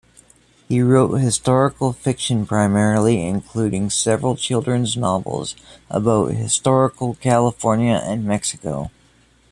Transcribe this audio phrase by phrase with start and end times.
[0.67, 5.55] He wrote historical fiction, primarily, including several children's novels
[5.91, 8.89] about historical California and Mexico.